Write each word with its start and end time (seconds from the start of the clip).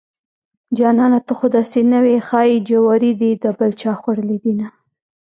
جانانه 0.77 1.19
ته 1.27 1.33
خوداسې 1.39 1.79
نه 1.91 1.99
وې 2.03 2.15
ښايي 2.27 2.57
جواري 2.69 3.11
دې 3.21 3.31
دبل 3.43 3.71
چاخوړلي 3.81 4.37
دينه 4.45 4.67